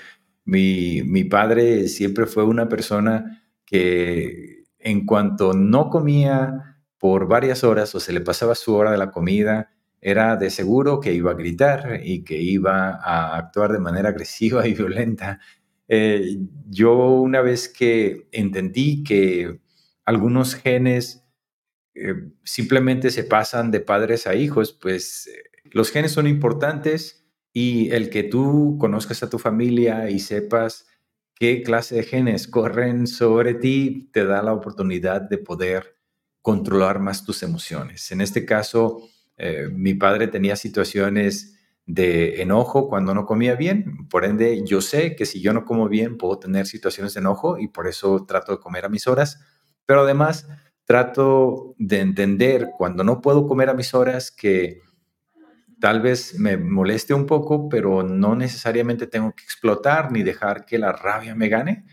[0.44, 8.00] Mi, padre siempre fue una persona que en cuanto no comía por varias horas o
[8.00, 12.00] se le pasaba su hora de la comida, era de seguro que iba a gritar
[12.04, 15.40] y que iba a actuar de manera agresiva y violenta.
[15.88, 19.60] Eh, yo una vez que entendí que
[20.04, 21.24] algunos genes
[21.94, 25.28] eh, simplemente se pasan de padres a hijos, pues
[25.72, 30.86] los genes son importantes Y el que tú conozcas a tu familia y sepas
[31.34, 35.96] qué clase de genes corren sobre ti, te da la oportunidad de poder
[36.42, 38.10] controlar más tus emociones.
[38.12, 39.02] En este caso,
[39.36, 44.08] eh, mi padre tenía situaciones de enojo cuando no comía bien.
[44.08, 47.58] Por ende, yo sé que si yo no como bien, puedo tener situaciones de enojo
[47.58, 49.40] y por eso trato de comer a mis horas.
[49.86, 50.46] Pero además,
[50.84, 54.82] trato de entender cuando no puedo comer a mis horas que
[55.80, 60.78] tal vez me moleste un poco, pero no necesariamente tengo que explotar ni dejar que
[60.78, 61.84] la rabia me gane.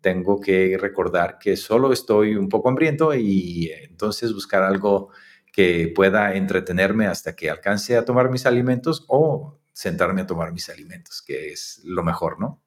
[0.00, 5.10] Tengo que recordar que solo estoy un poco hambriento y entonces buscar algo
[5.52, 10.68] que pueda entretenerme hasta que alcance a tomar mis alimentos o sentarme a tomar mis
[10.68, 12.60] alimentos, que es lo mejor, ¿no?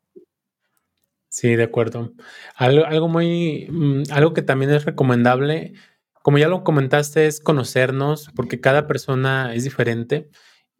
[1.29, 2.13] Sí, de acuerdo.
[2.55, 5.73] Algo, algo muy, mm, algo que también es recomendable,
[6.21, 10.29] como ya lo comentaste, es conocernos, porque cada persona es diferente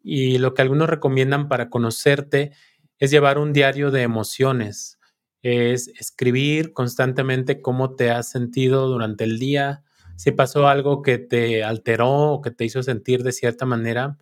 [0.05, 2.51] y lo que algunos recomiendan para conocerte
[2.99, 4.99] es llevar un diario de emociones,
[5.41, 9.83] es escribir constantemente cómo te has sentido durante el día,
[10.15, 14.17] si pasó algo que te alteró o que te hizo sentir de cierta manera,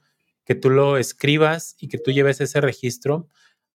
[0.46, 3.28] que tú lo escribas y que tú lleves ese registro,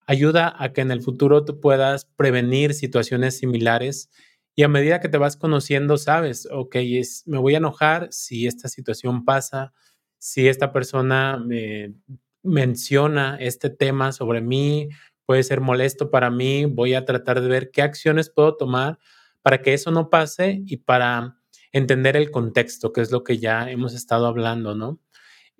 [0.07, 4.09] ayuda a que en el futuro tú puedas prevenir situaciones similares
[4.55, 8.47] y a medida que te vas conociendo, sabes, ok, es, me voy a enojar si
[8.47, 9.73] esta situación pasa,
[10.19, 11.95] si esta persona me
[12.43, 14.89] menciona este tema sobre mí,
[15.25, 18.99] puede ser molesto para mí, voy a tratar de ver qué acciones puedo tomar
[19.41, 21.37] para que eso no pase y para
[21.71, 24.99] entender el contexto, que es lo que ya hemos estado hablando, ¿no?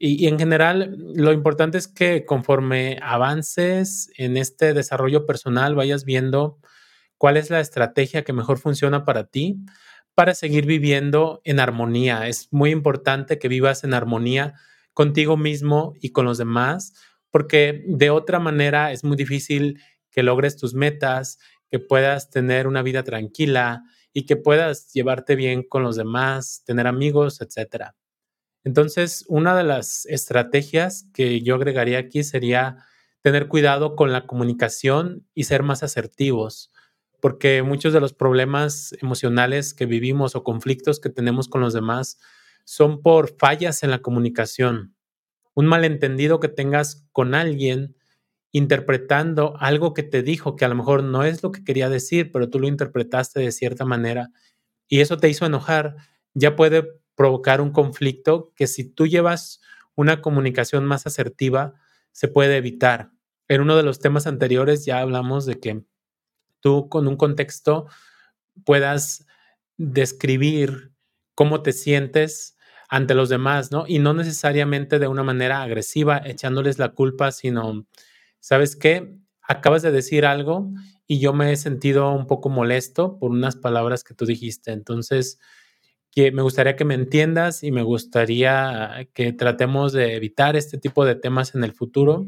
[0.02, 6.58] Y, en general, lo importante es que conforme avances en este desarrollo personal, vayas viendo
[7.18, 9.60] cuál es la estrategia que mejor funciona para ti
[10.20, 12.28] para seguir viviendo en armonía.
[12.28, 14.54] Es muy importante que vivas en armonía
[14.94, 16.94] contigo mismo y con los demás,
[17.30, 21.40] porque de otra manera es muy difícil que logres tus metas,
[21.72, 26.86] que puedas tener una vida tranquila, y que puedas llevarte bien con los demás, tener
[26.86, 27.96] amigos, etcétera.
[28.66, 32.84] Entonces, una de las estrategias que yo agregaría aquí sería
[33.22, 36.74] tener cuidado con la comunicación y ser más asertivos,
[37.22, 42.20] porque muchos de los problemas emocionales que vivimos o conflictos que tenemos con los demás
[42.64, 44.96] son por fallas en la comunicación.
[45.54, 47.96] Un malentendido que tengas con alguien
[48.52, 52.32] interpretando algo que te dijo que a lo mejor no es lo que quería decir,
[52.32, 54.32] pero tú lo interpretaste de cierta manera
[54.88, 55.96] y eso te hizo enojar,
[56.34, 59.62] ya puede provocar un conflicto que si tú llevas
[59.96, 61.76] una comunicación más asertiva,
[62.12, 63.12] se puede evitar.
[63.48, 65.84] En uno de los temas anteriores ya hablamos de que
[66.62, 67.88] tú con un contexto
[68.66, 69.26] puedas
[69.78, 70.92] describir
[71.36, 72.58] cómo te sientes
[72.90, 73.86] ante los demás, ¿no?
[73.88, 77.86] Y no necesariamente de una manera agresiva, echándoles la culpa, sino
[78.40, 79.16] ¿sabes qué?
[79.42, 80.72] Acabas de decir algo
[81.08, 84.72] y yo me he sentido un poco molesto por unas palabras que tú dijiste.
[84.72, 85.40] Entonces,
[86.12, 91.06] que me gustaría que me entiendas y me gustaría que tratemos de evitar este tipo
[91.06, 92.28] de temas en el futuro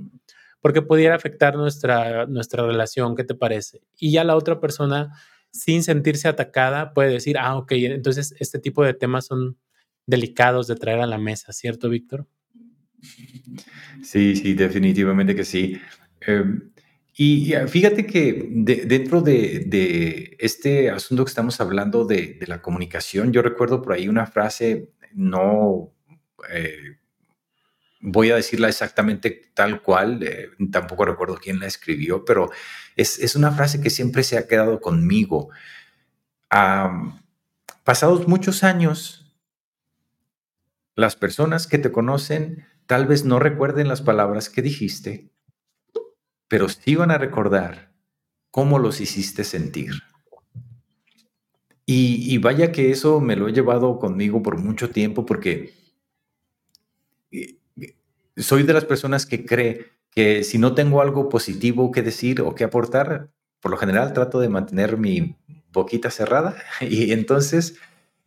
[0.62, 3.82] porque pudiera afectar nuestra, nuestra relación, ¿qué te parece?
[4.00, 5.14] Y ya la otra persona,
[5.52, 9.58] sin sentirse atacada, puede decir, ah, ok, entonces este tipo de temas son
[10.06, 12.28] delicados de traer a la mesa, ¿cierto, Víctor?
[14.04, 15.80] Sí, sí, definitivamente que sí.
[16.22, 16.72] Em,
[17.18, 23.82] y, fíjate que dentro de, este asunto que estamos hablando de, la comunicación, yo recuerdo
[23.82, 25.92] por ahí una frase, no
[26.54, 26.98] eh,
[28.02, 32.50] voy a decirla exactamente tal cual, eh, tampoco recuerdo quién la escribió, pero
[32.96, 35.50] es, una frase que siempre se ha quedado conmigo.
[37.84, 39.34] pasados muchos años,
[40.96, 45.32] las personas que te conocen tal vez no recuerden las palabras que dijiste,
[46.48, 47.94] pero sí van a recordar
[48.52, 50.04] cómo los hiciste sentir.
[51.86, 55.74] Y, vaya que eso me lo he llevado conmigo por mucho tiempo porque
[57.32, 57.61] eh,
[58.38, 62.54] soy de las personas que cree que si no tengo algo positivo que decir o
[62.54, 63.30] que aportar,
[63.62, 65.38] por lo general trato de mantener mi
[65.72, 67.76] boquita cerrada y entonces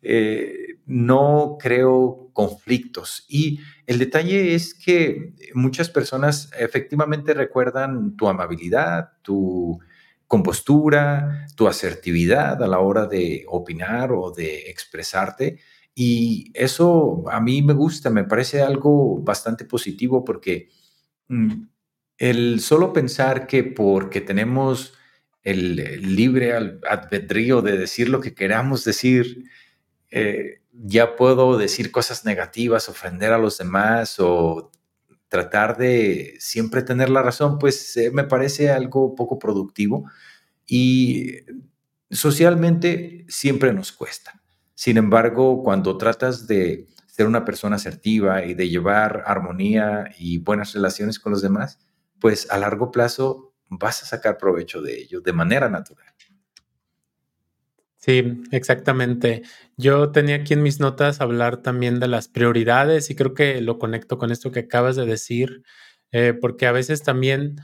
[0.02, 3.24] eh, no creo conflictos.
[3.28, 9.80] Y el detalle es que muchas personas efectivamente recuerdan tu amabilidad, tu
[10.26, 15.60] compostura, tu asertividad a la hora de opinar o de expresarte.
[15.94, 20.68] Y eso a mí me gusta, me parece algo bastante positivo porque
[21.28, 21.64] mm,
[22.18, 24.94] el solo pensar que porque tenemos
[25.42, 25.76] el
[26.16, 29.44] libre albedrío de decir lo que queramos decir,
[30.10, 34.72] eh, ya puedo decir cosas negativas, ofender a los demás o
[35.28, 40.10] tratar de siempre tener la razón, pues eh, me parece algo poco productivo
[40.66, 41.38] y
[42.10, 44.43] socialmente siempre nos cuesta.
[44.74, 50.72] Sin embargo, cuando tratas de ser una persona asertiva y de llevar armonía y buenas
[50.74, 51.78] relaciones con los demás,
[52.20, 56.14] pues a largo plazo vas a sacar provecho de ello de manera natural.
[58.04, 59.42] Sí, exactamente.
[59.78, 63.78] Yo tenía aquí en mis notas hablar también de las prioridades y creo que lo
[63.78, 65.62] conecto con esto que acabas de decir,
[66.12, 67.56] eh, porque a veces también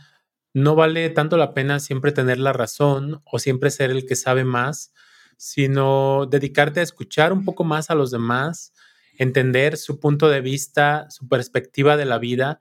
[0.55, 4.45] no vale tanto la pena siempre tener la razón o siempre ser el que sabe
[4.45, 4.95] más,
[5.41, 8.75] sino dedicarte a escuchar un poco más a los demás,
[9.17, 12.61] entender su punto de vista, su perspectiva de la vida.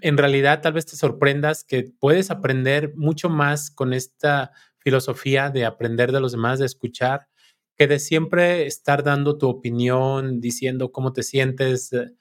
[0.00, 5.64] En realidad, tal vez te sorprendas que puedes aprender mucho más con esta filosofía de
[5.64, 7.26] aprender de los demás, de escuchar,
[7.74, 12.12] que de siempre estar dando tu opinión, diciendo cómo te sientes eh,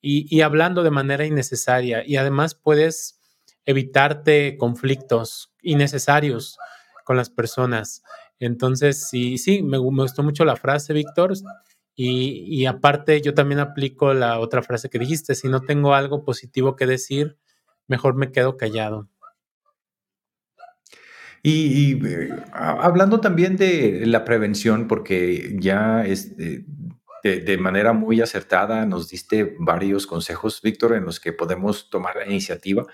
[0.00, 2.04] y, hablando de manera innecesaria.
[2.06, 3.18] Y además puedes
[3.64, 6.56] evitarte conflictos innecesarios
[7.04, 8.04] con las personas.
[8.40, 11.32] Entonces, sí, sí, me, gustó mucho la frase, Víctor.
[11.96, 16.74] Y, aparte, yo también aplico la otra frase que dijiste, si no tengo algo positivo
[16.74, 17.38] que decir,
[17.86, 19.08] mejor me quedo callado.
[21.42, 26.64] Y, eh, hablando también de la prevención, porque ya este,
[27.24, 32.26] de, manera muy acertada nos diste varios consejos, Víctor, en los que podemos tomar la
[32.26, 32.86] iniciativa.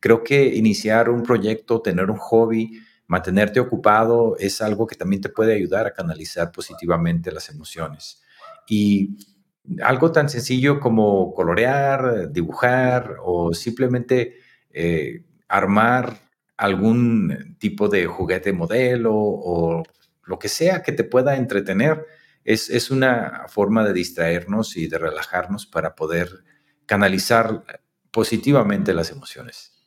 [0.00, 2.80] Creo que iniciar un proyecto, tener un hobby,
[3.10, 8.22] mantenerte ocupado es algo que también te puede ayudar a canalizar positivamente las emociones.
[8.68, 9.16] Y
[9.82, 14.36] algo tan sencillo como colorear, dibujar o simplemente
[14.70, 16.20] eh, armar
[16.56, 19.82] algún tipo de juguete modelo o
[20.22, 22.06] lo que sea que te pueda entretener.
[22.44, 26.44] Es, una forma de distraernos y de relajarnos para poder
[26.86, 27.64] canalizar
[28.12, 29.79] positivamente las emociones.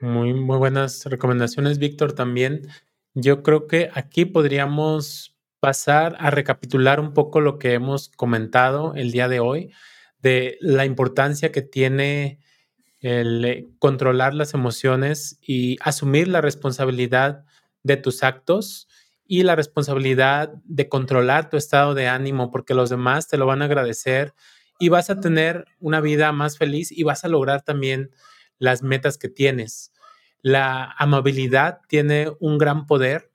[0.00, 2.68] Muy, muy buenas recomendaciones, Víctor, también.
[3.14, 9.10] Yo creo que aquí podríamos pasar a recapitular un poco lo que hemos comentado el
[9.10, 9.72] día de hoy,
[10.20, 12.40] de la importancia que tiene
[13.00, 17.44] el eh, controlar las emociones y asumir la responsabilidad
[17.82, 18.88] de tus actos
[19.24, 23.62] y la responsabilidad de controlar tu estado de ánimo porque los demás te lo van
[23.62, 24.34] a agradecer
[24.78, 28.10] y vas a tener una vida más feliz y vas a lograr también
[28.58, 29.92] las metas que tienes.
[30.42, 33.30] La amabilidad tiene un gran poder.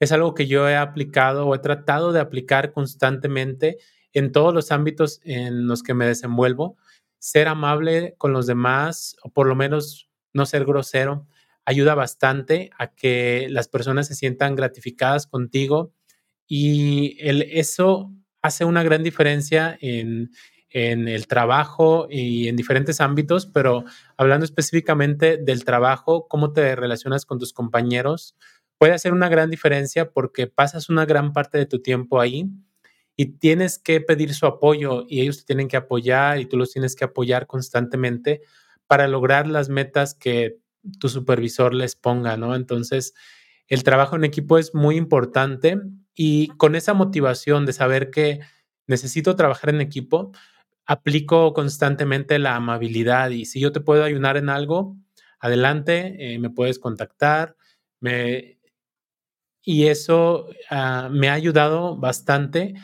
[0.00, 3.78] Es algo que yo he aplicado o he tratado de aplicar constantemente
[4.12, 6.76] en todos los ámbitos en los que me desenvuelvo
[7.18, 11.26] ser amable con los demás o por lo menos no ser grosero
[11.64, 15.92] ayuda bastante a que las personas se sientan gratificadas contigo
[16.46, 18.10] y eso
[18.40, 20.30] hace una gran diferencia en,
[20.70, 23.84] en el trabajo y en diferentes ámbitos, pero
[24.16, 28.36] hablando específicamente del trabajo, cómo te relacionas con tus compañeros,
[28.78, 32.50] puede hacer una gran diferencia porque pasas una gran parte de tu tiempo ahí
[33.16, 36.70] y tienes que pedir su apoyo y ellos te tienen que apoyar y tú los
[36.70, 38.42] tienes que apoyar constantemente
[38.86, 40.58] para lograr las metas que
[41.00, 42.54] tu supervisor les ponga, ¿no?
[42.54, 43.14] Entonces,
[43.66, 45.80] el trabajo en equipo es muy importante
[46.14, 48.40] y con esa motivación de saber que
[48.86, 50.32] necesito trabajar en equipo,
[50.88, 54.96] aplico constantemente la amabilidad y si yo te puedo ayudar en algo,
[55.38, 57.56] adelante, eh, me puedes contactar.
[58.00, 58.58] Me,
[59.62, 62.74] y eso ah, me ha ayudado bastante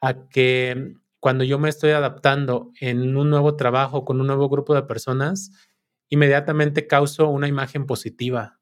[0.00, 4.74] a que cuando yo me estoy adaptando en un nuevo trabajo con un nuevo grupo
[4.74, 5.52] de personas,
[6.08, 8.58] inmediatamente causo una imagen positiva.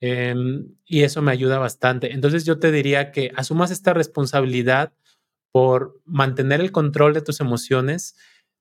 [0.00, 2.12] Em, y eso me ayuda bastante.
[2.12, 4.92] Entonces yo te diría que asumas esta responsabilidad
[5.52, 8.14] por mantener el control de tus emociones,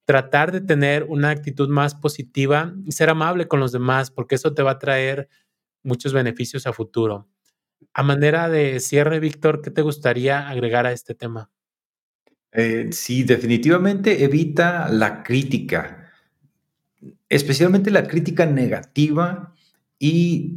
[0.05, 4.53] tratar de tener una actitud más positiva y ser amable con los demás, porque eso
[4.53, 5.27] te va a traer
[5.83, 7.27] muchos beneficios a futuro.
[7.93, 11.49] A manera de cierre, Víctor, ¿qué te gustaría agregar a este tema?
[12.51, 16.09] Eh, sí, definitivamente evita la crítica,
[17.27, 19.53] especialmente la crítica negativa
[19.99, 20.55] y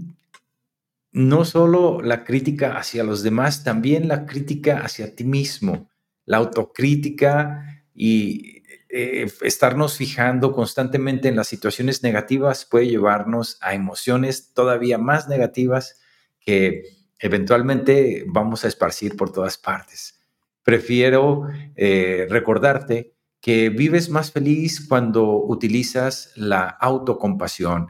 [1.10, 5.90] no solo la crítica hacia los demás, también la crítica hacia ti mismo,
[6.24, 8.57] la autocrítica y
[8.90, 16.00] eh, estarnos fijando constantemente en las situaciones negativas puede llevarnos a emociones todavía más negativas
[16.40, 16.84] que
[17.18, 20.20] eventualmente vamos a esparcir por todas partes.
[20.62, 27.88] Prefiero eh, recordarte que vives más feliz cuando utilizas la autocompasión,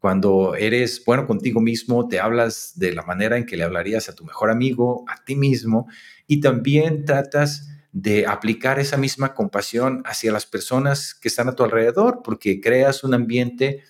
[0.00, 4.14] cuando eres bueno contigo mismo, te hablas de la manera en que le hablarías a
[4.14, 5.88] tu mejor amigo, a ti mismo,
[6.26, 11.64] y también tratas de aplicar esa misma compasión hacia las personas que están a tu
[11.64, 13.82] alrededor, porque creas un ambiente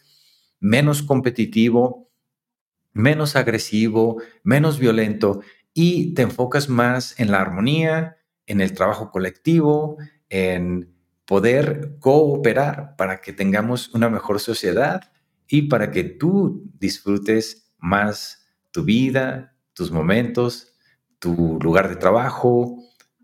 [0.58, 2.10] menos competitivo,
[2.92, 5.40] menos agresivo, menos violento
[5.74, 9.96] y te enfocas más en la armonía, en el trabajo colectivo,
[10.28, 10.94] en
[11.24, 15.12] poder cooperar para que tengamos una mejor sociedad
[15.46, 20.74] y para que tú disfrutes más tu vida, tus momentos,
[21.18, 22.79] tu lugar de trabajo,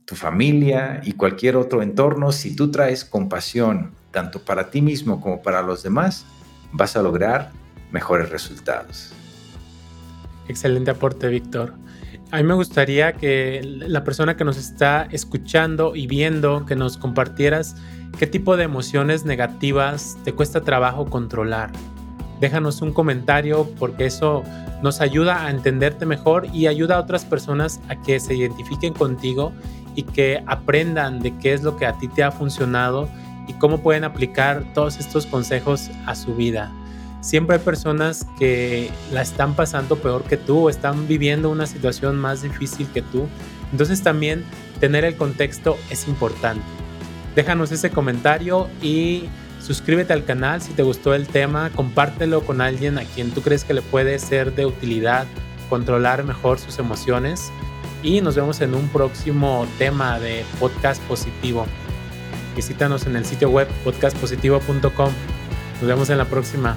[0.07, 2.33] tu familia y cualquier otro entorno.
[2.33, 6.25] Si tú traes compasión tanto para ti mismo como para los demás,
[6.73, 7.51] vas a lograr
[7.91, 9.13] mejores resultados.
[10.49, 11.75] Excelente aporte, Víctor.
[12.31, 16.97] A mí me gustaría que la persona que nos está escuchando y viendo, que nos
[16.97, 17.77] compartieras
[18.19, 21.71] qué tipo de emociones negativas te cuesta trabajo controlar.
[22.41, 24.45] Déjanos un comentario porque eso
[24.83, 29.53] nos ayuda a entenderte mejor y ayuda a otras personas a que se identifiquen contigo
[29.97, 33.09] y que aprendan de qué es lo que a ti te ha funcionado
[33.49, 36.73] y cómo pueden aplicar todos estos consejos a su vida
[37.27, 42.17] siempre hay personas que la están pasando peor que tú o están viviendo una situación
[42.17, 43.27] más difícil que tú.
[43.73, 44.45] Entonces también
[44.79, 46.63] tener el contexto es importante.
[47.35, 49.25] Déjanos ese comentario y
[49.61, 53.65] suscríbete al canal si te gustó el tema, compártelo con alguien a quien tú crees
[53.65, 55.27] que le puede ser de utilidad
[55.69, 57.51] controlar mejor sus emociones
[58.03, 61.67] y nos vemos en un próximo tema de podcast positivo.
[62.55, 65.13] Visítanos en el sitio web podcastpositivo.com.
[65.81, 66.77] Nos vemos en la próxima.